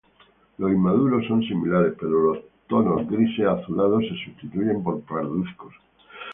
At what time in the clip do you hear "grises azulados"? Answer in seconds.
3.07-4.01